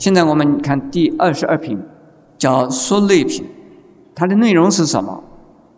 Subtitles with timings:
[0.00, 1.78] 现在我们看第二十二品，
[2.38, 3.46] 叫说类品，
[4.14, 5.22] 它的内容是什么？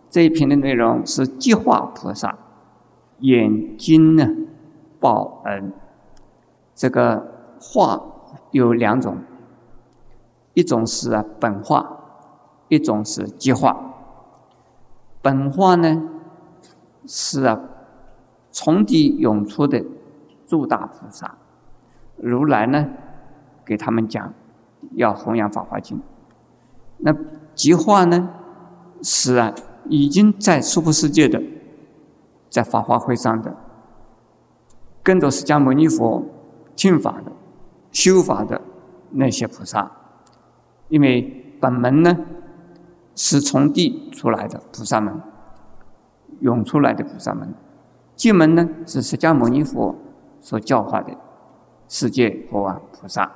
[0.09, 2.33] 这一品的内容是积化菩萨
[3.19, 4.25] 眼睛呢
[5.01, 5.73] 报恩。
[6.73, 8.01] 这个化
[8.51, 9.17] 有两种，
[10.53, 11.85] 一种是啊本化，
[12.69, 13.77] 一种是积化。
[15.21, 16.01] 本化呢
[17.05, 17.59] 是啊
[18.51, 19.83] 从地涌出的
[20.45, 21.35] 诸大菩萨，
[22.15, 22.87] 如来呢
[23.65, 24.33] 给他们讲
[24.95, 26.01] 要弘扬法华经。
[26.97, 27.15] 那
[27.55, 28.29] 极化呢
[29.01, 29.53] 是啊
[29.89, 31.41] 已经在娑婆世界的，
[32.49, 33.55] 在法华会上的，
[35.01, 36.23] 跟着释迦牟尼佛
[36.75, 37.31] 听法的、
[37.91, 38.61] 修法的
[39.11, 39.91] 那些菩萨，
[40.89, 42.17] 因为本门呢。
[43.15, 45.21] 是从地出来的菩萨们，
[46.39, 47.53] 涌出来的菩萨们，
[48.15, 49.95] 进门呢是释迦牟尼佛
[50.41, 51.15] 所教化的
[51.87, 53.31] 世界佛啊菩萨。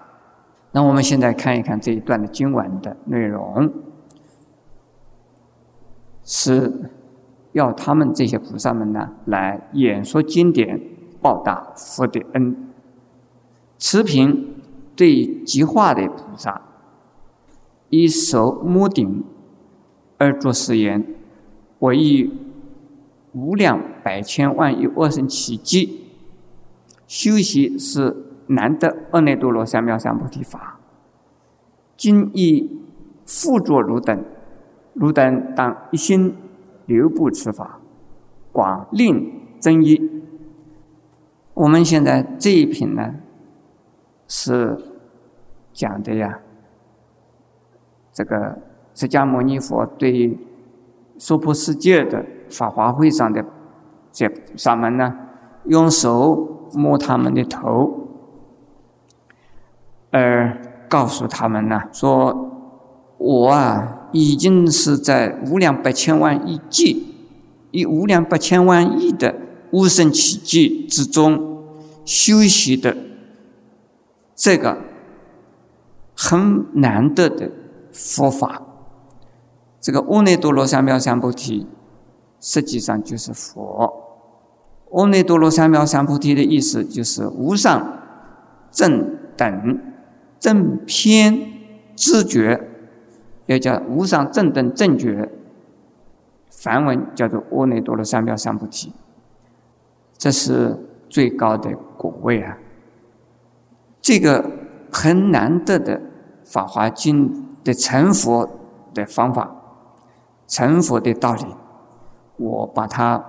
[0.78, 3.74] 那我们现在看一看这一段的经文的内容，
[6.24, 6.72] 是
[7.54, 10.80] 要他们这些菩萨们呢来演说经典，
[11.20, 12.56] 报答佛的恩。
[13.80, 14.62] 持平
[14.96, 16.62] 对极化的菩萨，
[17.90, 19.24] 一手摸顶。
[20.20, 21.04] 而作誓言：
[21.80, 22.32] 我以
[23.34, 26.04] 无量百千万亿恶生奇迹
[27.08, 30.80] 修习是难得阿耨多罗三藐三菩提法。
[31.96, 32.70] 今亦
[33.26, 34.24] 复作汝等，
[34.94, 36.36] 汝等当一心
[36.86, 37.80] 留步此法，
[38.52, 40.24] 广令增益。
[41.54, 43.16] 我们现在这一品呢，
[44.28, 44.78] 是
[45.74, 46.40] 讲的呀，
[48.12, 48.58] 这个。
[49.00, 50.36] 释迦牟尼佛对
[51.20, 53.46] 娑婆世界的法华会上的
[54.12, 55.16] 这萨们呢，
[55.66, 58.07] 用手摸他们的头，
[60.18, 60.58] 而
[60.90, 62.50] 告诉他们呢，说
[63.18, 67.16] 我啊，已经是在无量百千万亿计，
[67.72, 69.36] 以无量百千万亿的
[69.72, 71.64] 无生奇迹之中
[72.06, 72.96] 修习的
[74.36, 74.78] 这个
[76.16, 77.52] 很难得的
[77.92, 78.62] 佛法。
[79.80, 81.68] 这个阿耨多罗三藐三菩提，
[82.40, 84.06] 实际上就是佛。
[84.92, 88.00] 阿耨多罗三藐三菩提的意思就是无上
[88.72, 89.80] 正等
[90.40, 91.38] 正偏
[91.96, 92.70] 知觉，
[93.46, 95.32] 也叫无上正等正觉。
[96.50, 98.92] 梵文叫做阿耨多罗三藐三菩提，
[100.18, 100.76] 这是
[101.10, 102.58] 最高的果位啊！
[104.02, 104.52] 这个
[104.92, 106.00] 很难得的
[106.44, 107.32] 《法华经》
[107.64, 108.50] 的成佛
[108.94, 109.54] 的方法。
[110.48, 111.46] 成佛的道理，
[112.38, 113.22] 我把它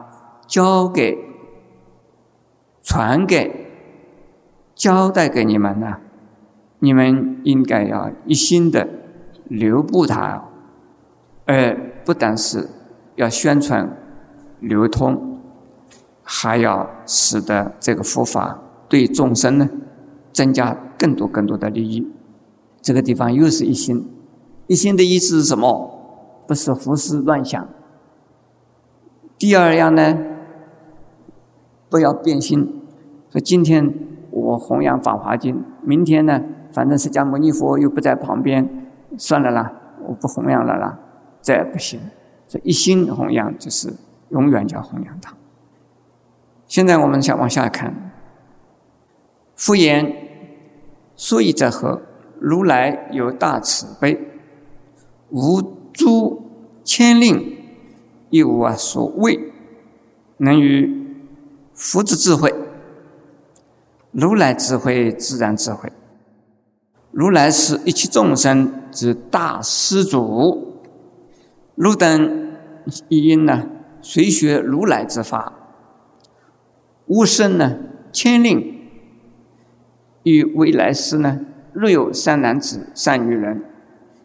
[0.47, 1.19] 交给、
[2.81, 3.67] 传给、
[4.73, 5.99] 交代给你们呢。
[6.81, 8.89] 你们应该要一心的
[9.45, 10.45] 留步它，
[11.47, 12.69] 而不但是
[13.17, 13.97] 要宣传、
[14.61, 15.41] 流通，
[16.23, 19.69] 还要使得这个佛法对众生呢
[20.33, 22.07] 增加更多更多的利益。
[22.81, 24.09] 这个地方又是一心，
[24.67, 25.95] 一心的意思是什么？
[26.47, 27.69] 不是胡思乱想。
[29.37, 30.17] 第二样呢，
[31.91, 32.81] 不要变心。
[33.31, 33.93] 说今天
[34.31, 36.43] 我弘扬《法华经》，明天呢，
[36.73, 38.69] 反正释迦牟尼佛又不在旁边，
[39.17, 39.73] 算了啦，
[40.07, 40.99] 我不弘扬了啦，
[41.43, 42.01] 这也不行。
[42.47, 43.93] 这一心弘扬就是
[44.31, 45.35] 永远叫弘扬他。
[46.67, 48.13] 现在我们想往下看，
[49.55, 50.15] 复言：
[51.17, 52.03] 所以者何？
[52.41, 54.19] 如来有大慈悲，
[55.31, 55.79] 无。
[55.91, 56.41] 诸
[56.85, 57.59] 千令
[58.31, 59.53] 亦无啊所谓，
[60.37, 61.17] 能于
[61.75, 62.55] 佛之智慧，
[64.13, 65.91] 如来智慧自然智慧。
[67.11, 70.75] 如来是一切众生之大施主，
[71.75, 72.53] 汝等
[73.09, 73.67] 亦应呢
[74.03, 75.53] 随学如来之法。
[77.07, 77.79] 吾生呢
[78.13, 78.79] 千令，
[80.23, 81.41] 与未来世呢，
[81.73, 83.65] 若有善男子、善女人。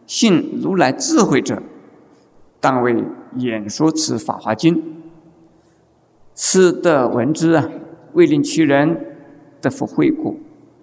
[0.06, 1.62] 信如来智慧者，
[2.60, 3.02] 当为
[3.38, 5.00] 演说此法华经，
[6.34, 7.70] 此得闻之啊，
[8.12, 9.16] 为令其人
[9.62, 10.38] 得福慧故。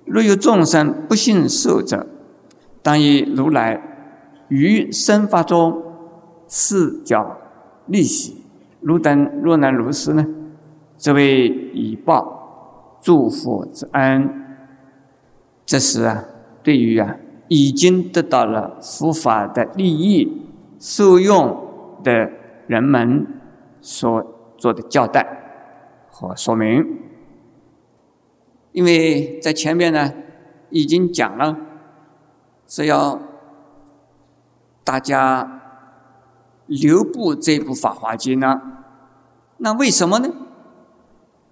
[0.06, 2.08] 若有众生不信受者，
[2.82, 3.82] 当以如来
[4.50, 5.82] 于生法中
[6.48, 7.38] 赐教
[7.86, 8.38] 利息。
[8.82, 10.26] 汝等若能如是呢，
[10.98, 14.30] 则为以报诸佛之恩。
[15.66, 16.24] 这是啊，
[16.64, 17.16] 对于啊。
[17.54, 20.48] 已经得到了佛法的利益、
[20.80, 21.68] 受用
[22.02, 22.32] 的
[22.66, 23.28] 人们
[23.82, 24.26] 所
[24.58, 25.28] 做的交代
[26.10, 27.11] 和说明。
[28.72, 30.14] 因为在前面呢
[30.70, 31.58] 已经讲了，
[32.68, 33.20] 是要
[34.84, 35.62] 大家
[36.68, 38.62] 留步这部《法华经》呢？
[39.58, 40.34] 那为什么呢？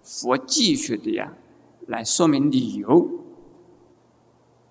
[0.02, 1.34] 佛继续的呀，
[1.88, 3.08] 来说明理由。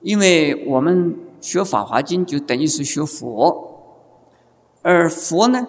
[0.01, 4.01] 因为我们学《法华经》就等于是学佛，
[4.83, 5.67] 而佛呢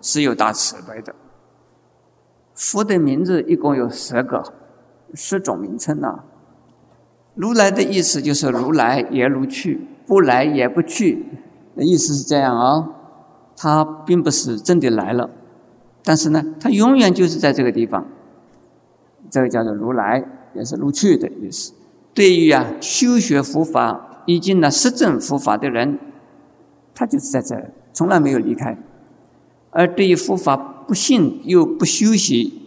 [0.00, 1.14] 是有大慈悲的。
[2.54, 4.52] 佛的名字一共有十个，
[5.14, 6.20] 十种名称呢。
[7.34, 11.24] 如来的意思就是如来也如去，不来也不去，
[11.76, 12.88] 的意思是这样啊。
[13.56, 15.30] 他并不是真的来了，
[16.04, 18.06] 但是呢，他永远就是在这个地方。
[19.30, 20.24] 这个叫做如来，
[20.54, 21.72] 也是如去的意思。
[22.14, 25.98] 对于啊修学佛法、已经呢实证佛法的人，
[26.94, 28.78] 他就是在这儿，从来没有离开。
[29.70, 32.62] 而对于佛法不信又不修习，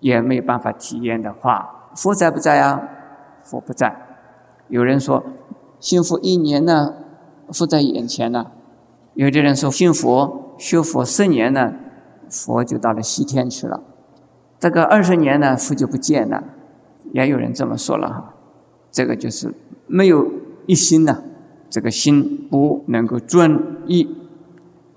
[0.00, 2.88] 也没有办法体验的话，佛在不在啊？
[3.42, 3.94] 佛不在。
[4.68, 5.24] 有人说
[5.80, 6.94] 信佛一年呢，
[7.52, 8.46] 佛在眼前呢；
[9.14, 11.74] 有的人说信佛修佛十年呢，
[12.30, 13.82] 佛就到了西天去了。
[14.58, 16.42] 这个二十年呢，佛就不见了。
[17.12, 18.34] 也有人这么说了哈。
[18.90, 19.52] 这个就是
[19.86, 20.30] 没有
[20.66, 21.22] 一心呐，
[21.68, 24.08] 这个心不能够专一，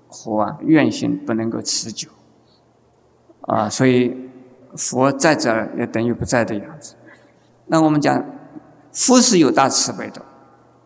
[0.06, 2.08] 和啊愿心不能够持久，
[3.42, 4.25] 啊，所以
[4.76, 6.94] 佛在这儿也等于不在的样子。
[7.66, 8.24] 那我们讲
[8.92, 10.22] 佛是有大慈悲的，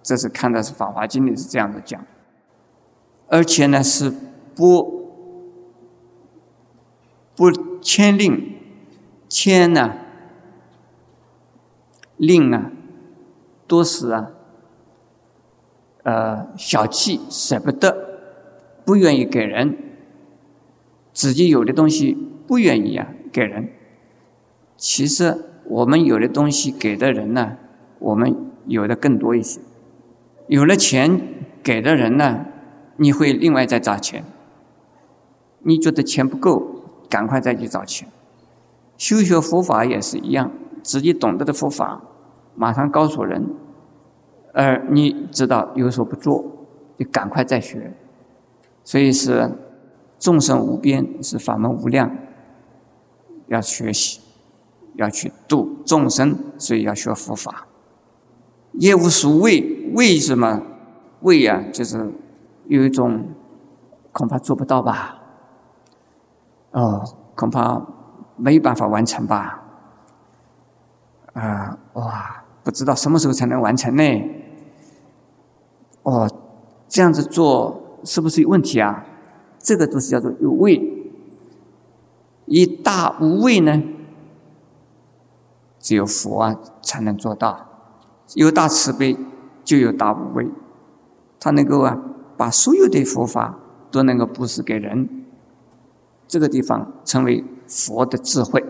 [0.03, 2.05] 这是看的是《法华经》里是这样的讲，
[3.29, 4.13] 而且呢是
[4.55, 5.01] 不
[7.37, 7.51] 不
[7.81, 8.57] 牵令，
[9.29, 9.95] 牵呢
[12.17, 12.71] 令啊。
[13.67, 14.33] 多是啊，
[16.03, 18.19] 呃，小气，舍不得，
[18.85, 19.79] 不愿意给人，
[21.13, 22.17] 自己有的东西
[22.49, 23.71] 不愿意啊给人。
[24.81, 27.59] 其实我们有的东西给的人呢，
[27.99, 28.35] 我们
[28.67, 29.61] 有的更多一些。
[30.49, 31.21] 有了钱
[31.63, 32.47] 给的人呢，
[32.97, 34.25] 你会另外再找钱。
[35.59, 38.09] 你觉得钱不够，赶快再去找钱。
[38.97, 40.51] 修学佛法也是一样，
[40.83, 42.01] 自己懂得的佛法。
[42.55, 43.47] 马上告诉人，
[44.55, 46.43] 而你知道有所不做，
[46.97, 47.93] 你赶快再学。
[48.83, 49.53] 所以是
[50.19, 52.11] 众生无边，是法门无量，
[53.49, 54.21] 要学习，
[54.95, 57.67] 要去度众生，所以要学佛法。
[58.73, 60.63] 业无所谓，为什么？
[61.21, 62.13] 为呀，就是
[62.67, 63.29] 有一种
[64.13, 65.19] 恐怕做不到吧？
[66.71, 67.05] 哦，
[67.35, 67.85] 恐怕
[68.37, 69.63] 没办法完成吧？
[71.33, 72.45] 啊，哇！
[72.63, 74.03] 不知道什么时候才能完成呢？
[76.03, 76.31] 哦，
[76.89, 79.05] 这样子做是不是有问题啊？
[79.59, 80.81] 这个都是叫做有畏。
[82.47, 83.83] 以大无畏呢，
[85.81, 87.67] 只有佛啊才能做到。
[88.35, 89.17] 有大慈悲，
[89.65, 90.49] 就有大无畏。
[91.41, 91.99] 他能够啊，
[92.37, 93.59] 把所有的佛法
[93.91, 95.27] 都能够布施给人。
[96.29, 98.65] 这个地方称为佛的智慧，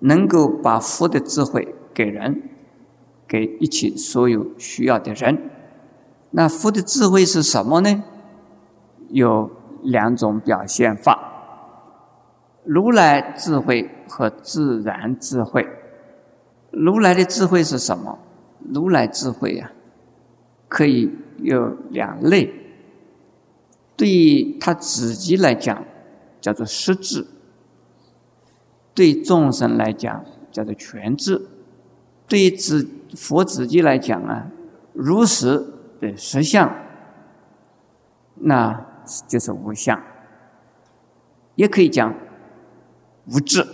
[0.00, 2.50] 能够把佛的智慧给人。
[3.28, 5.50] 给一切所有需要的人，
[6.30, 8.04] 那佛的智慧是什么呢？
[9.08, 9.50] 有
[9.82, 11.35] 两种表现法：
[12.66, 15.66] 如来智慧和自然智慧。
[16.70, 18.18] 如来的智慧是什么？
[18.74, 19.70] 如来智慧呀，
[20.68, 22.52] 可以有两类。
[23.96, 25.84] 对于他自己来讲，
[26.40, 27.24] 叫做实智；
[28.92, 31.46] 对众生来讲，叫做全智。
[32.28, 34.50] 对于自佛自己来讲啊，
[34.92, 35.64] 如实
[36.00, 36.74] 的实相，
[38.34, 38.84] 那
[39.28, 40.02] 就是无相，
[41.54, 42.12] 也可以讲
[43.26, 43.66] 无智。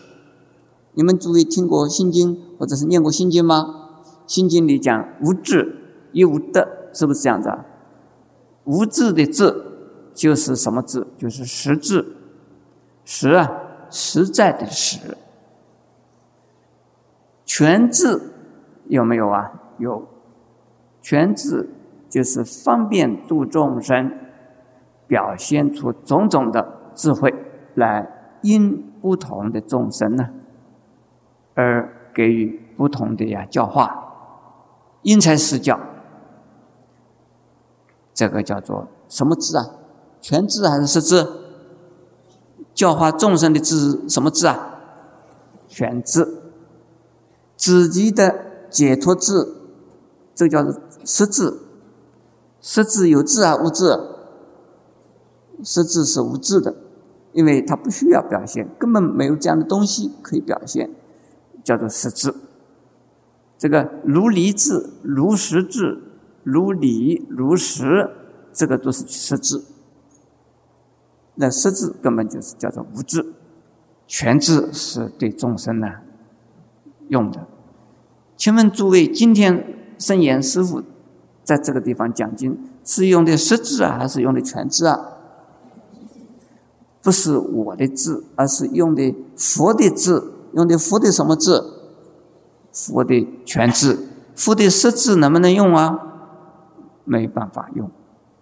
[0.95, 3.91] 你们诸位听过《心经》或者是念过《心经》吗？
[4.27, 5.77] 《心经》里讲无智
[6.13, 7.65] 亦无得，是不是这样子啊？
[8.65, 9.55] 无智的智
[10.15, 11.07] 就是什么智？
[11.17, 12.17] 就是实智，
[13.05, 13.51] 实啊，
[13.91, 15.17] 实在的实，
[17.45, 18.21] 全智。
[18.89, 19.51] 有没有啊？
[19.79, 20.07] 有，
[21.01, 21.71] 全智
[22.11, 24.13] 就是方便度众生，
[25.07, 27.33] 表现出种种的智慧
[27.75, 30.31] 来，因不同的众生呢，
[31.55, 34.15] 而给予不同的呀教化，
[35.03, 35.79] 因材施教。
[38.15, 39.67] 这个叫做什么智啊？
[40.21, 41.27] 全智还是实智？
[42.73, 44.79] 教化众生的智什么智啊？
[45.67, 46.43] 全智，
[47.57, 48.53] 自己的。
[48.73, 49.55] 解脱智，
[50.35, 51.59] 这叫做实智。
[52.63, 54.01] 实智有智啊，无智。
[55.63, 56.75] 实智是无智的，
[57.33, 60.91] 因为它不需要表现，根本没有这样的东西可以表现，
[61.65, 62.35] 叫做实质。
[63.59, 66.03] 这个如离智、如实智、
[66.43, 68.11] 如理如实，
[68.53, 69.63] 这个都是实质。
[71.37, 73.33] 那实质根本就是叫做无智，
[74.07, 75.89] 全智是对众生呢
[77.09, 77.47] 用的。
[78.37, 80.83] 请问诸位，今天圣严师傅
[81.45, 84.99] 在这个地方讲经，是用的实质啊，还是用的全智啊？
[87.03, 91.65] 不是我的字，而是用的佛的字，用的佛的什么字？
[92.73, 95.99] 佛的全字，佛的实字能不能用啊？
[97.05, 97.91] 没办法用。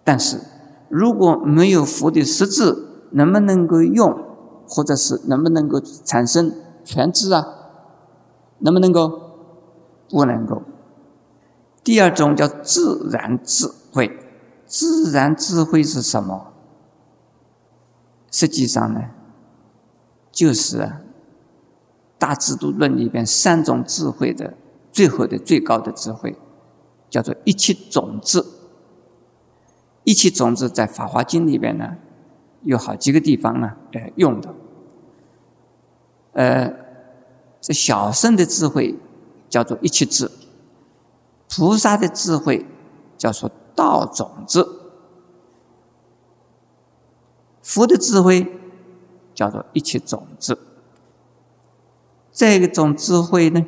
[0.03, 0.39] 但是
[0.89, 4.17] 如果没有佛的实字，能不能够用？
[4.67, 6.53] 或者是能不能够产生
[6.85, 7.45] 全字啊？
[8.59, 9.11] 能不能够？
[10.09, 10.61] 不能够。
[11.83, 14.19] 第二种叫自然智慧，
[14.67, 16.50] 自然智慧是什么？
[18.31, 19.01] 实际上呢，
[20.31, 20.77] 就是
[22.17, 24.53] 《大智度论》里边三种智慧的
[24.91, 26.35] 最后的最高的智慧，
[27.09, 28.45] 叫做一切种子。
[30.03, 31.97] 一切种子在《法华经》里边呢，
[32.63, 34.55] 有好几个地方呢，呃，用的。
[36.33, 36.73] 呃，
[37.59, 38.97] 这小圣的智慧
[39.49, 40.31] 叫做一切智，
[41.49, 42.65] 菩萨的智慧
[43.17, 44.80] 叫做道种子。
[47.61, 48.59] 佛的智慧
[49.33, 50.57] 叫做一切种子，
[52.31, 53.65] 这种智慧呢，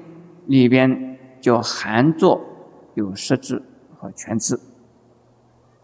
[0.48, 2.42] 里边就含着
[2.96, 3.62] 有实质
[4.00, 4.60] 和全智。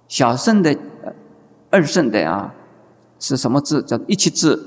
[0.07, 0.75] 小圣的、
[1.69, 2.55] 二圣的啊，
[3.19, 3.81] 是什么智？
[3.83, 4.59] 叫一切智。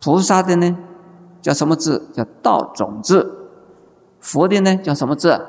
[0.00, 0.76] 菩萨的呢，
[1.40, 2.02] 叫什么智？
[2.12, 3.48] 叫道种子。
[4.20, 5.40] 佛的呢，叫什么智？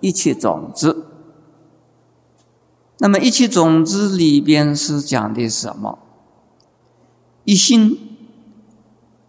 [0.00, 1.04] 一切种子。
[2.98, 5.98] 那么一切种子里边是讲的什么？
[7.46, 7.96] 一心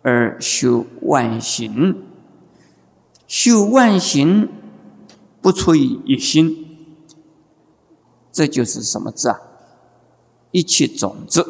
[0.02, 2.04] 而修万行，
[3.28, 4.50] 修万行
[5.40, 6.66] 不出于一心，
[8.32, 9.40] 这就是什么字啊？
[10.50, 11.46] 一切种子，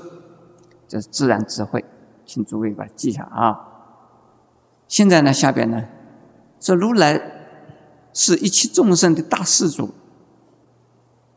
[0.89, 1.85] 这是自然智慧，
[2.25, 3.61] 请诸位把它记下啊。
[4.89, 5.85] 现在呢，下边呢，
[6.59, 7.21] 说如来
[8.13, 9.91] 是一切众生的大施主，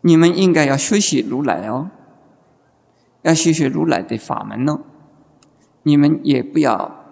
[0.01, 1.91] 你们应该要学习如来哦，
[3.23, 4.81] 要学学如来的法门哦。
[5.83, 7.05] 你们也不要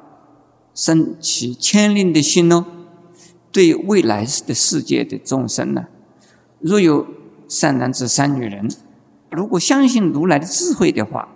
[0.75, 2.64] 生起牵连的心哦。
[3.50, 5.87] 对未来的世界的众生呢，
[6.60, 7.06] 若有
[7.48, 8.68] 善男子、善女人，
[9.30, 11.30] 如果相信如来的智慧的话，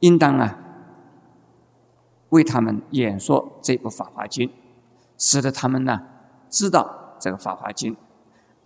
[0.00, 0.58] 应当啊，
[2.30, 4.48] 为他们演说这部《法华经》，
[5.16, 6.02] 使得他们呢
[6.50, 7.94] 知道这个《法华经》，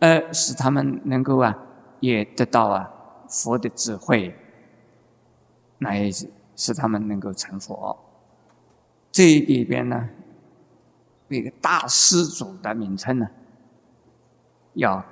[0.01, 1.57] 而使他们能够啊
[2.01, 2.91] 也得到啊
[3.29, 4.35] 佛的智慧，
[5.79, 6.31] 那也是。
[6.59, 7.97] 使他们能够成佛。
[9.13, 10.09] 这里边呢，
[11.29, 13.31] 一个大施主的名称呢，
[14.75, 15.05] 要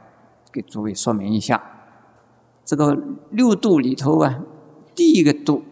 [0.52, 1.62] 给诸位说明一下。
[2.64, 3.00] 这个
[3.30, 4.42] 六度里头啊，
[4.92, 5.62] 第一个度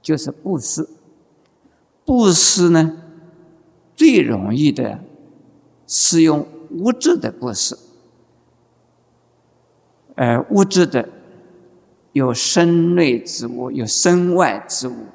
[0.00, 0.88] 就是布施。
[2.06, 3.02] 布施呢，
[3.94, 5.04] 最容易的
[5.86, 7.78] 是用物质的布施，
[10.14, 11.06] 呃，物质的。
[12.12, 15.06] 有身内之物，有身外之物。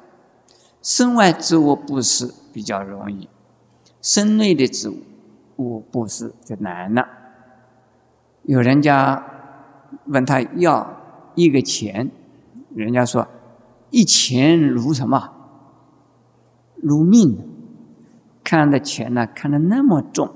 [0.82, 3.28] 身外之物布施比较容易，
[4.00, 4.90] 身内的之
[5.56, 7.06] 物布施就难了。
[8.44, 9.22] 有人家
[10.06, 10.96] 问他要
[11.34, 12.10] 一个钱，
[12.74, 13.26] 人家说
[13.90, 15.32] 一钱如什么？
[16.76, 17.44] 如命。
[18.42, 20.30] 看的钱呢，看得那么重。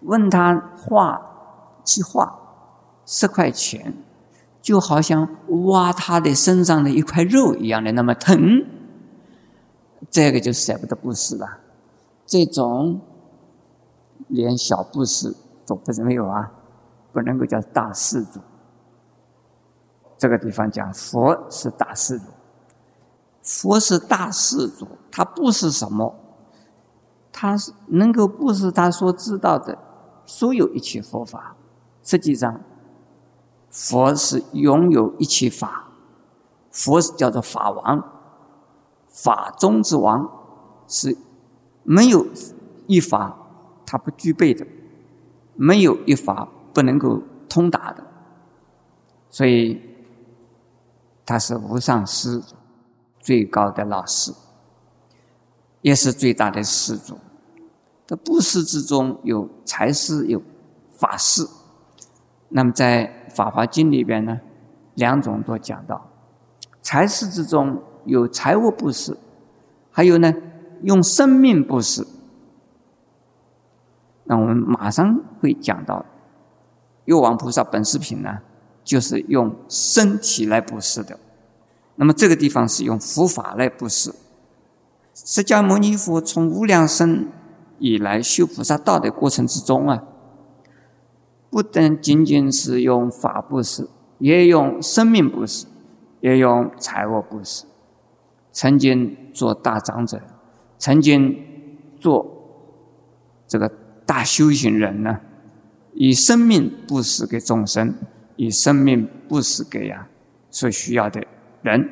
[0.00, 2.40] 问他画去画。
[3.06, 3.94] 十块钱，
[4.62, 5.28] 就好像
[5.66, 8.64] 挖他的身上的一块肉一样的那么疼，
[10.10, 11.46] 这个就舍不得布施了。
[12.24, 13.00] 这种
[14.28, 16.50] 连小布施都不是没有啊，
[17.12, 18.40] 不能够叫大施主。
[20.16, 22.24] 这个地方讲佛是大施主，
[23.42, 26.14] 佛是大施主，他不是什么，
[27.30, 29.76] 他是能够布施他所知道的
[30.24, 31.54] 所有一切佛法，
[32.02, 32.58] 实际上。
[33.74, 35.88] 佛是拥有一切法，
[36.70, 38.08] 佛是叫做法王，
[39.08, 40.30] 法中之王，
[40.86, 41.16] 是
[41.82, 42.24] 没有
[42.86, 43.36] 一法
[43.84, 44.64] 他不具备的，
[45.56, 48.06] 没有一法不能够通达的，
[49.28, 49.80] 所以
[51.26, 52.40] 他是无上师，
[53.18, 54.32] 最高的老师，
[55.80, 57.18] 也是最大的师主。
[58.06, 60.40] 的布施之中有财施，有
[60.96, 61.48] 法施。
[62.50, 64.40] 那么在《法华经》里边呢，
[64.94, 66.10] 两种都讲到，
[66.80, 69.16] 财施之中有财物布施，
[69.90, 70.32] 还有呢
[70.82, 72.06] 用生命布施。
[74.24, 76.06] 那我们马上会讲到，
[77.04, 78.38] 药王菩萨本视频呢，
[78.82, 81.18] 就是用身体来布施的。
[81.96, 84.14] 那么这个地方是用佛法来布施。
[85.14, 87.28] 释迦牟尼佛从无量生
[87.78, 90.02] 以来修菩萨道的过程之中啊，
[91.54, 95.66] 不但仅仅是用法布施，也用生命布施，
[96.20, 97.64] 也用财物布施。
[98.50, 100.20] 曾经做大长者，
[100.78, 101.38] 曾经
[102.00, 102.26] 做
[103.46, 103.70] 这个
[104.04, 105.20] 大修行人呢，
[105.92, 107.94] 以生命布施给众生，
[108.34, 110.08] 以生命布施给呀
[110.50, 111.24] 所需要的
[111.62, 111.88] 人。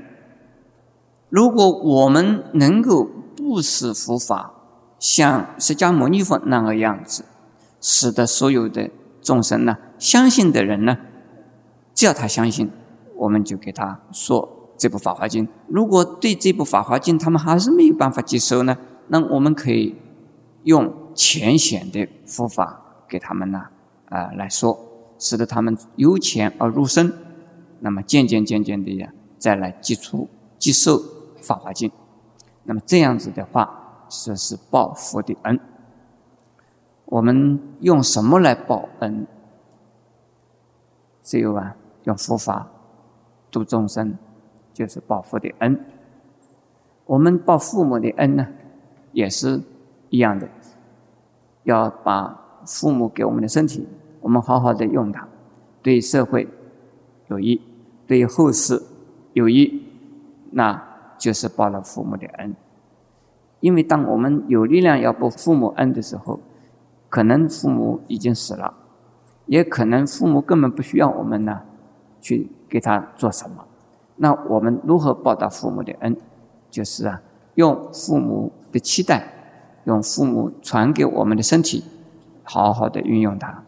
[1.29, 4.53] 如果我们能够布施佛法，
[4.99, 7.25] 像释迦牟尼佛那个样子，
[7.81, 8.91] 使得所有的
[9.23, 10.99] 众生呢，相信的人呢，
[11.95, 12.71] 只要他相信，
[13.17, 15.47] 我们就给他说这部《法华经》。
[15.69, 18.77] 如果对这部《法华经》他们还是没有办法接受呢，
[19.09, 19.95] 那我们可以
[20.65, 23.63] 用浅显的佛法给他们呢，
[24.11, 24.79] 啊来说，
[25.19, 27.13] 使得他们由浅而入深，
[27.81, 31.01] 那么渐渐渐渐的呀，再来接触接受。
[31.45, 31.91] 《法华经》，
[32.63, 35.59] 那么这样子的话，这是报佛的恩。
[37.13, 39.27] 我们用什么来报恩？
[41.23, 42.67] 只有啊，用佛法
[43.51, 44.17] 度众生，
[44.73, 45.79] 就是报佛的恩。
[47.05, 48.49] 我们报父母的恩呢，
[49.13, 49.61] 也是
[50.09, 50.49] 一样的，
[51.65, 53.87] 要把父母给我们的身体，
[54.23, 55.29] 我们好好的用它，
[55.83, 56.49] 对社会
[57.29, 57.61] 有益，
[58.07, 58.83] 对后世
[59.35, 59.83] 有益，
[60.53, 60.91] 那。
[61.19, 62.57] 就是报了父母的恩，
[63.61, 66.41] 因为当我们有力量要报父母恩的时候，
[67.13, 68.73] 可能父母已经死了，
[69.45, 71.61] 也可能父母根本不需要我们呢，
[72.23, 73.67] 去给他做什么。
[74.17, 76.17] 那我们如何报答父母的恩？
[76.71, 77.21] 就是啊，
[77.57, 79.27] 用父母的期待，
[79.85, 81.85] 用父母传给我们的身体，
[82.45, 83.63] 好好的运用它，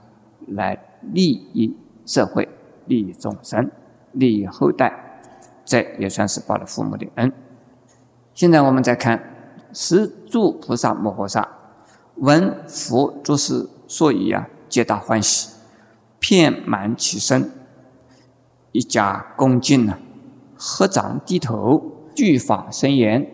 [0.46, 1.76] 来利益
[2.06, 2.48] 社会、
[2.86, 3.70] 利益众生、
[4.12, 5.20] 利益后代，
[5.66, 7.30] 这也算是报了父母的恩。
[8.32, 9.22] 现在我们再看
[9.74, 11.46] 十住菩萨摩诃萨，
[12.16, 15.50] 闻佛诸事所以啊，皆大欢喜，
[16.18, 17.50] 遍满其身，
[18.72, 19.98] 一家恭敬呢，
[20.56, 23.26] 合掌低头，具法身言，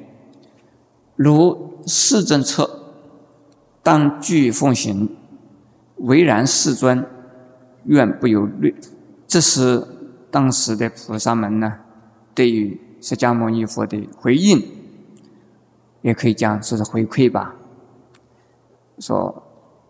[1.17, 2.95] 如世正策，
[3.83, 5.17] 当具奉行，
[5.97, 7.07] 唯然世尊，
[7.85, 8.75] 愿不有虑。
[9.27, 9.87] 这是
[10.31, 11.79] 当时的菩萨们呢，
[12.35, 14.63] 对于释迦牟尼佛的回应。
[16.03, 17.55] 也可以讲说是回馈吧，
[19.01, 19.43] 说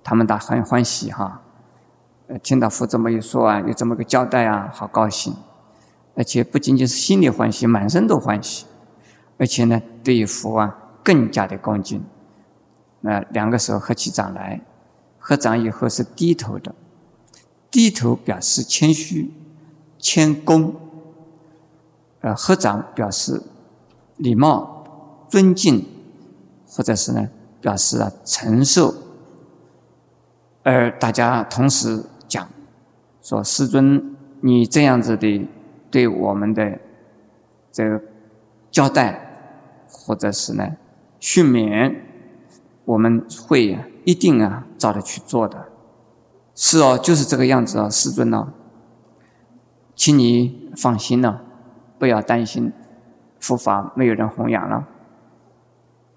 [0.02, 1.42] 他们都很欢喜哈，
[2.28, 5.34] 呃，听到佛这么一说啊，有这么个交代啊，好高兴，
[6.14, 8.66] 而且不仅仅是心里欢喜，满身都欢喜，
[9.36, 12.04] 而且呢，对佛啊更加的恭敬。
[13.00, 14.60] 那两个手合起掌来，
[15.18, 16.74] 合掌以后是低头的，
[17.70, 19.32] 低头表示谦虚、
[19.98, 20.74] 谦恭，
[22.20, 23.42] 呃，合掌表示
[24.16, 25.84] 礼貌、尊敬。
[26.72, 27.28] 或者是呢，
[27.60, 28.94] 表示啊承受，
[30.62, 32.48] 而大家同时讲
[33.22, 35.48] 说：“师尊，你这样子的
[35.90, 36.78] 对我们的
[37.70, 38.00] 这个
[38.70, 40.76] 交代，或者是呢
[41.18, 41.96] 训勉，
[42.84, 45.66] 我们会一定啊照着去做的。”
[46.54, 48.52] 是哦，就是这个样子哦，师尊呢，
[49.94, 51.42] 请你放心了，
[51.98, 52.72] 不要担心，
[53.38, 54.86] 佛法没有人弘扬了。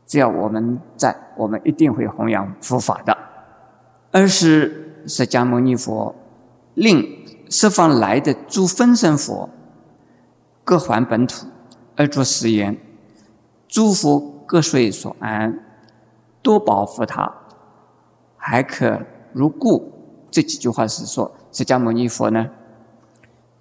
[0.05, 3.17] 只要我们在，我们一定会弘扬佛法的。
[4.11, 6.13] 二是释迦牟尼佛
[6.75, 7.05] 令
[7.49, 9.49] 十方来的诸分身佛
[10.63, 11.47] 各还本土
[11.95, 12.77] 而作誓言：
[13.67, 15.59] 诸佛各随所安，
[16.41, 17.33] 多保护他，
[18.37, 19.91] 还可如故。
[20.31, 22.49] 这几句话是说，释迦牟尼佛呢，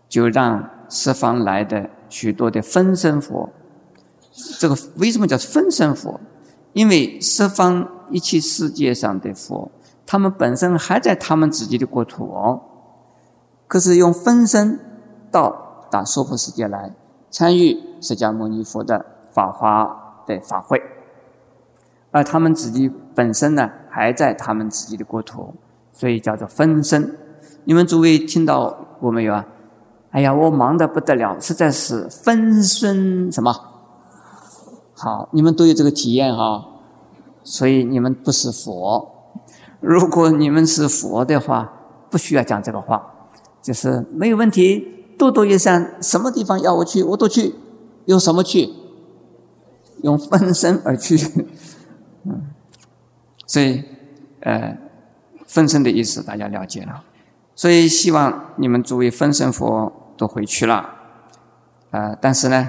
[0.08, 3.50] 就让十方来的许多的分身佛，
[4.58, 6.18] 这个为什么叫分身佛？
[6.72, 9.70] 因为十方一切世界上的佛，
[10.06, 12.60] 他们本身还在他们自己的国土，
[13.68, 14.78] 可是用分身
[15.30, 16.92] 到大娑婆世界来
[17.30, 20.82] 参与释迦牟尼佛的法华的法会，
[22.10, 25.54] 而他们自己本身呢还在他们自己的国土，
[25.92, 27.16] 所以叫做分身。
[27.64, 29.46] 你们诸位听到过没有啊？
[30.10, 33.71] 哎呀，我忙得不得了，实在是分身什么？
[34.94, 36.64] 好，你们都有这个体验哈，
[37.42, 39.08] 所以你们不是佛。
[39.80, 41.72] 如果你们是佛的话，
[42.10, 43.02] 不需要讲这个话，
[43.60, 47.54] 就是没有问题，多多益善，什么地方要我去，我都去。
[48.06, 48.68] 用什么去？
[50.02, 51.16] 用分身而去。
[52.24, 52.50] 嗯，
[53.46, 53.84] 所以，
[54.40, 54.76] 呃，
[55.46, 57.02] 分身的意思大家了解了，
[57.54, 60.88] 所以希望你们诸位分身佛都回去了，
[61.90, 62.68] 呃，但是呢，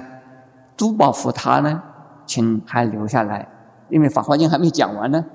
[0.77, 1.81] 珠宝佛他呢，
[2.25, 3.47] 请还留下来，
[3.89, 5.25] 因为《法华经》还没讲完呢。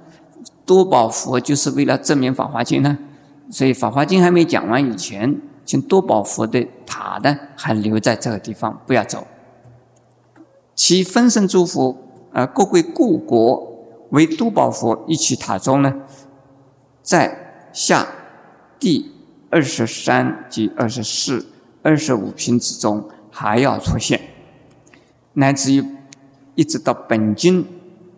[0.65, 2.99] 多宝佛就是为了证明《法华经》呢，
[3.51, 9.27] 所以《法华经》还没讲完以前，请多宝佛的塔呢还留在这个地方，不要走。
[10.75, 11.97] 其分身诸佛，
[12.33, 13.67] 呃，各归故国，
[14.11, 15.95] 为多宝佛一起塔中呢。
[17.03, 18.07] 在下
[18.79, 19.11] 第
[19.51, 21.47] 二十三及二十四、
[21.83, 24.21] 二十五品之中还要出现，
[25.33, 25.83] 乃至于
[26.59, 27.65] 一直到本经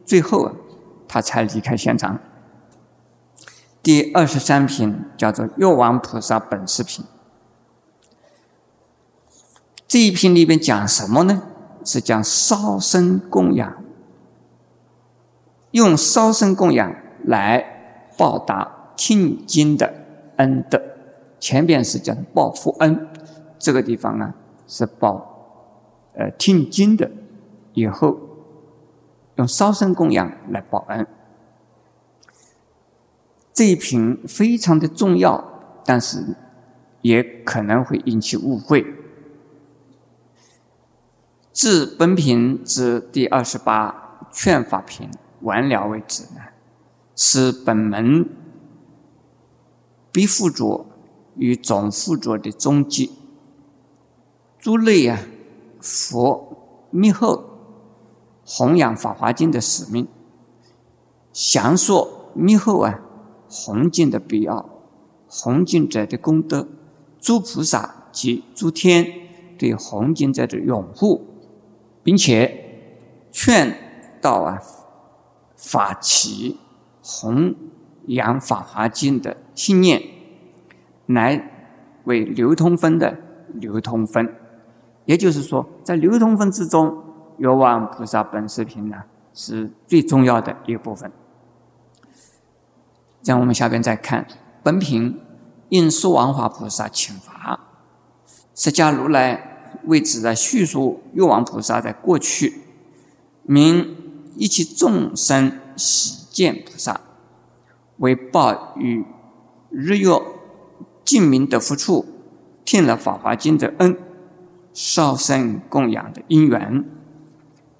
[0.06, 0.50] 最后，
[1.06, 2.18] 他才离开现场。
[3.82, 7.04] 第二十三品叫做药王菩萨本事品，
[9.86, 11.42] 这一品里边讲什么呢？
[11.84, 13.84] 是讲烧身供养，
[15.72, 18.78] 用烧身供养来报答。
[18.96, 19.94] 听经的
[20.36, 20.78] 恩德，
[21.38, 23.08] 前边是讲报父恩，
[23.58, 24.34] 这个地方呢
[24.66, 27.10] 是报呃听经的，
[27.72, 28.18] 以后
[29.40, 31.06] 用烧身供养来报恩。
[33.54, 36.36] 这一品非常的重要，但是
[37.00, 38.84] 也可能会引起误会。
[41.52, 46.40] 自本品至第二十八劝法品完了为止呢，
[47.16, 48.28] 是本门。
[50.12, 50.86] 必附着
[51.36, 53.12] 与总附着的终极，
[54.58, 55.20] 诸类啊，
[55.80, 57.49] 佛密后
[58.52, 60.08] 弘扬《法华经》的使命，
[61.32, 63.00] 详说密后啊
[63.48, 64.68] 弘经的必要，
[65.28, 66.66] 弘经者的功德，
[67.20, 69.06] 诸菩萨及诸天
[69.56, 71.24] 对弘经者的拥护，
[72.02, 72.90] 并且
[73.30, 73.72] 劝
[74.20, 74.58] 导啊
[75.56, 76.58] 法起
[77.00, 77.54] 弘。
[78.06, 80.02] 扬《法华经》的信念，
[81.06, 81.48] 来
[82.04, 83.16] 为流通分的
[83.54, 84.34] 流通分，
[85.04, 87.04] 也就是说，在流通分之中，
[87.40, 88.96] 有望菩萨本视频呢
[89.32, 91.10] 是最重要的一个部分。
[93.22, 94.26] 这样，我们下边再看
[94.62, 95.18] 本品
[95.70, 97.58] 应说王华菩萨请法，
[98.54, 102.60] 释迦如来为此的叙述，药王菩萨在过去，
[103.44, 103.96] 名
[104.36, 107.00] 一切众生喜见菩萨。
[107.96, 109.06] 为报与
[109.70, 110.10] 日月
[111.04, 112.04] 净明的福处，
[112.66, 113.96] 听了《法华经》的恩，
[114.74, 116.84] 烧身供养的因缘，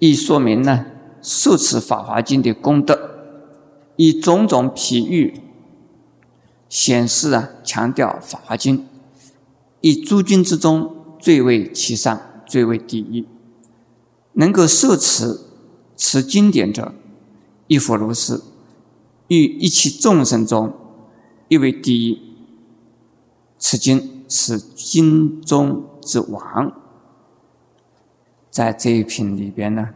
[0.01, 0.87] 亦说明呢
[1.21, 2.97] 受持《法华经》的功德，
[3.97, 5.39] 以种种譬喻
[6.67, 8.79] 显示啊，强调《法华经》
[9.81, 13.27] 以诸经之中最为其上，最为第一，
[14.33, 15.39] 能够受持
[15.95, 16.95] 此经典者，
[17.67, 18.41] 亦复如是。
[19.27, 20.73] 于一切众生中，
[21.47, 22.19] 亦为第一。
[23.59, 26.80] 此经是经中之王。
[28.51, 29.89] 在这一品里边呢，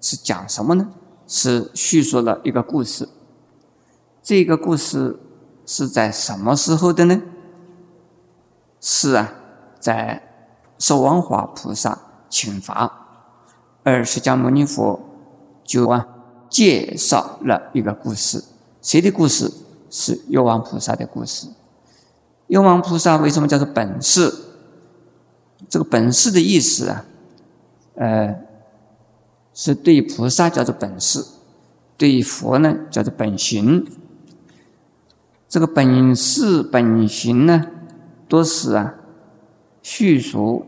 [0.00, 0.88] 是讲什么呢？
[1.26, 3.08] 是叙述了一个故事。
[4.22, 5.18] 这个故事
[5.66, 7.20] 是在什么时候的呢？
[8.80, 9.32] 是啊，
[9.80, 10.22] 在
[10.78, 13.08] 寿王华菩萨请法，
[13.82, 15.00] 而释迦牟尼佛
[15.64, 16.06] 就啊。
[16.50, 18.42] 介绍了一个故事，
[18.80, 19.52] 谁的故事？
[19.90, 21.46] 是药王菩萨的故事。
[22.46, 24.32] 药王菩萨为什么叫做本事？
[25.68, 27.04] 这个本事的意思啊，
[27.94, 28.36] 呃，
[29.54, 31.24] 是对菩萨叫做本事，
[31.96, 33.86] 对佛呢叫做本行。
[35.48, 37.66] 这个本事、本行呢，
[38.28, 38.94] 都是啊，
[39.82, 40.66] 叙述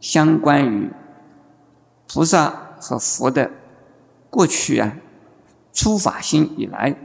[0.00, 0.90] 相关于
[2.08, 3.50] 菩萨和佛的
[4.28, 4.96] 过去啊。
[5.72, 6.96] 出法心以来，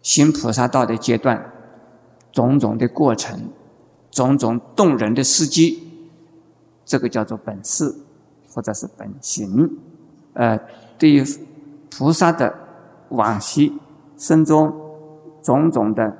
[0.00, 1.52] 行菩萨道的阶段，
[2.30, 3.50] 种种的过程，
[4.12, 5.87] 种种动人的事迹，
[6.88, 7.94] 这个叫做本事，
[8.50, 9.78] 或者是本行。
[10.32, 10.58] 呃，
[10.96, 11.22] 对于
[11.90, 12.54] 菩萨的
[13.10, 13.78] 往昔
[14.16, 14.74] 生中
[15.42, 16.16] 种种的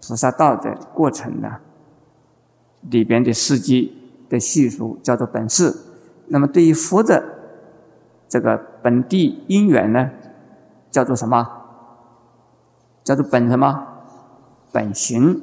[0.00, 1.58] 菩萨道的过程呢，
[2.88, 3.92] 里边的事迹
[4.30, 5.76] 的叙述叫做本事。
[6.28, 7.22] 那么对于佛的
[8.30, 10.10] 这个本地因缘呢？
[10.90, 11.46] 叫做什么？
[13.04, 13.86] 叫做本什么？
[14.72, 15.42] 本行。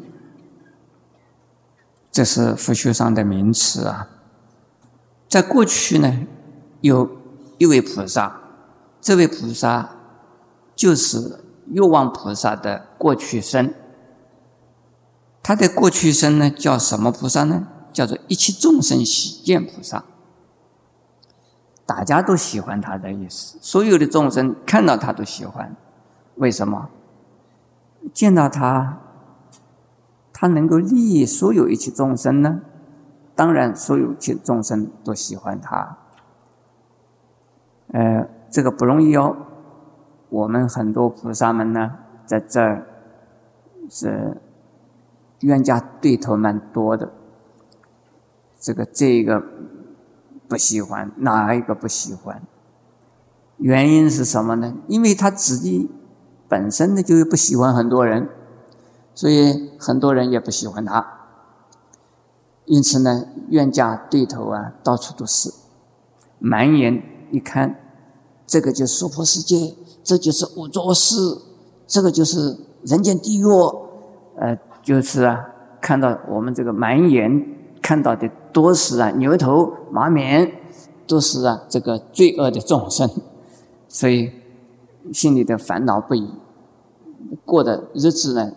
[2.12, 4.10] 这是佛学上的名词啊。
[5.36, 6.26] 在过去呢，
[6.80, 7.12] 有
[7.58, 8.40] 一位菩萨，
[9.02, 9.90] 这位菩萨
[10.74, 13.74] 就是欲望菩萨的过去生。
[15.44, 17.68] 他的过去生呢，叫什么菩萨呢？
[17.92, 20.06] 叫做一切众生喜见菩萨。
[21.86, 25.76] 大家都喜欢他的意思，所有的众生看到他都喜欢，
[26.36, 26.88] 为什么？
[28.14, 29.00] 见到他，
[30.32, 32.62] 他能够利益所有一切众生呢？
[33.36, 35.98] 当然，所有一切众生都喜欢他。
[37.92, 39.36] 呃，这个不容易哦。
[40.30, 42.88] 我们很多菩萨们呢，在这儿
[43.90, 44.42] 是
[45.42, 47.12] 冤家对头蛮多的。
[48.60, 49.44] 这个这个
[50.48, 52.42] 不喜欢，哪一个不喜欢？
[53.58, 54.74] 原因是什么呢？
[54.88, 55.92] 因为他自己
[56.50, 58.30] 本身呢就不喜欢很多人，
[59.14, 61.15] 所以很多人也不喜欢他。
[62.66, 65.52] 因此呢，冤家对头啊，到处都是。
[66.40, 67.02] 满眼
[67.32, 67.80] 一看，
[68.48, 71.16] 这个就是娑婆世界，这就是五浊世，
[71.86, 73.46] 这个就是人间地狱。
[74.38, 75.46] 呃，就是啊，
[75.80, 77.46] 看到我们这个满眼
[77.82, 80.52] 看到的都是啊牛头马面，
[81.08, 83.10] 都是啊这个罪恶的众生。
[83.88, 84.32] 所以
[85.14, 86.30] 心里的烦恼不已，
[87.46, 88.52] 过的日子呢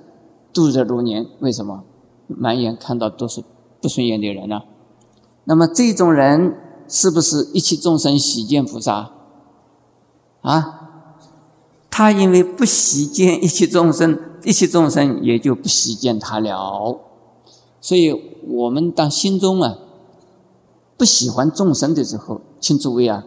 [0.53, 1.27] 度日如年。
[1.41, 1.85] 为什么？
[2.27, 3.43] 满眼看到都是
[3.81, 4.63] 不顺眼的人呢？
[5.45, 6.57] 那么这种人
[6.89, 9.11] 是不是一切众生喜见菩萨？
[10.43, 10.91] 啊，
[11.91, 17.01] 他因为不喜见一切众生，一切众生也就不喜见他了。
[17.81, 18.13] 所以
[18.47, 19.79] 我们当心中啊
[20.97, 23.25] 不喜欢众生的时候，请诸位啊。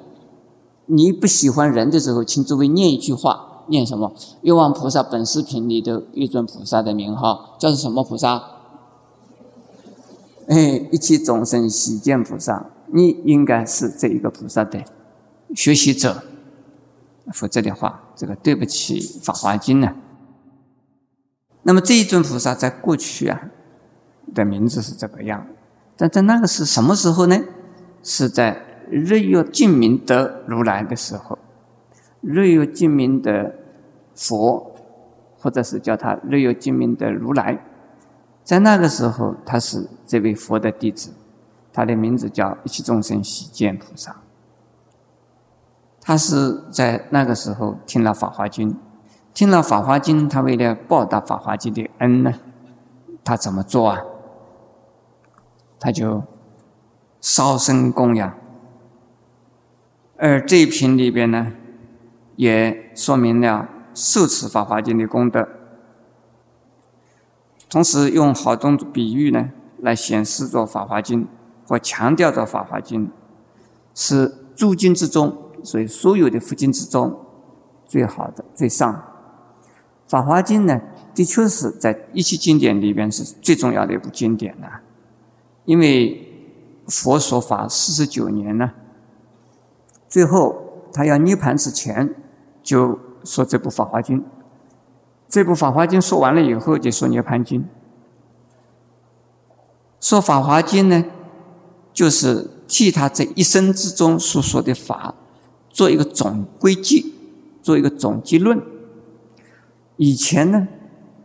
[0.88, 4.12] 你不喜欢人的时候，请诸位念一句话，念什么？
[4.42, 8.44] 欲望菩萨本视频里的一尊菩萨的名号叫做什么菩萨？
[10.52, 14.84] 哎，一切众生喜见菩萨，你应该是这一个菩萨的
[15.56, 16.24] 学习者，
[17.34, 19.96] 否则的话，这个对不起《法华经》呢。
[21.64, 23.50] 那么这一尊菩萨在过去啊
[24.34, 25.48] 的名字是这个样，
[25.96, 27.40] 但在那个是什么时候呢？
[28.04, 28.68] 是在。
[28.94, 31.40] 日月净明的如来的时候，
[32.20, 33.56] 日月净明的
[34.14, 34.76] 佛，
[35.40, 37.58] 或者是叫他日月净明的如来，
[38.52, 41.14] 在那个时候他是这位佛的弟子，
[41.72, 44.18] 他的名字叫一切众生喜见菩萨。
[46.02, 48.74] 他是在那个时候听了《法华经》，
[49.34, 52.34] 听了《法华经》，他为了报答《法华经》的恩呢，
[53.24, 54.02] 他怎么做啊？
[55.80, 56.22] 他就
[57.22, 58.34] 烧身供养。
[60.18, 61.54] 而这一品里边呢，
[62.36, 65.48] 也说明了受持《法华经》的功德，
[67.72, 71.24] 同时用好多种比喻呢，来显示着《法华经》
[71.66, 73.08] 或强调着《法华经》
[73.96, 77.18] 是诸经之中，所以所有的佛经之中
[77.88, 78.94] 最好的、最上。
[80.06, 80.82] 《法华经》呢，
[81.16, 84.68] 的确是在一切经典里边是最重要的一部经典呢，
[85.64, 86.28] 因为
[86.90, 88.74] 佛说法四十九年呢。
[90.10, 92.14] 最后，他要涅盘之前，
[92.62, 94.20] 就说这部《法华经》。
[95.32, 97.62] 这部《法华经》说完了以后，就说《涅盘经》。
[100.02, 101.06] 说《法华经》呢，
[101.94, 105.15] 就是替他这一生之中所说的法，
[105.70, 107.15] 做一个总归记，
[107.62, 108.62] 做一个总结论。
[109.96, 110.67] 以前呢，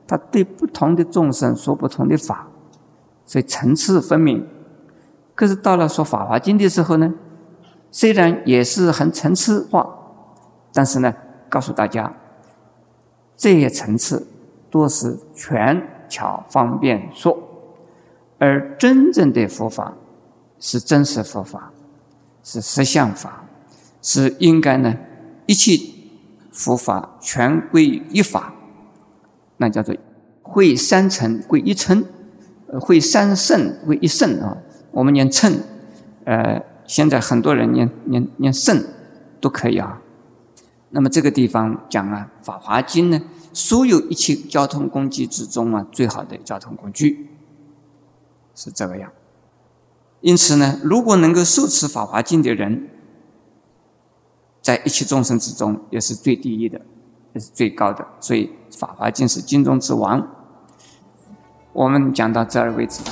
[0.06, 2.46] 他对不同的众生说不同的法，
[3.24, 4.46] 所以层次分明。
[5.34, 7.12] 可是到了说《法华经》的时候呢？
[7.90, 9.84] 虽然也是很层次化，
[10.72, 11.12] 但是呢，
[11.48, 12.14] 告诉大家，
[13.36, 14.26] 这些层次
[14.70, 17.36] 都是权巧方便说，
[18.38, 19.94] 而真正的佛法
[20.58, 21.72] 是真实佛法，
[22.42, 23.44] 是实相法，
[24.00, 24.96] 是应该呢
[25.46, 25.78] 一切
[26.50, 28.54] 佛法全归一法，
[29.58, 29.94] 那叫做
[30.42, 32.04] 会三层归一称，
[32.80, 34.56] 会三圣归一圣啊。
[34.90, 35.60] 我们念称，
[36.24, 36.62] 呃。
[36.88, 38.80] 现在很多人念念念圣
[39.40, 40.00] 都可以啊。
[40.90, 43.20] 那么这个地方讲啊，《法华经》呢，
[43.52, 47.28] 所有一切交通工具之中啊，最好的交通工具
[48.54, 49.10] 是这个样。
[50.20, 52.88] 因此呢，如果能够受持《法华经》的人，
[54.62, 56.80] 在一切众生之中也是最第一的，
[57.34, 58.06] 也是最高的。
[58.20, 60.26] 所以，《法华经》是经中之王。
[61.72, 63.02] 我们讲到这儿为止。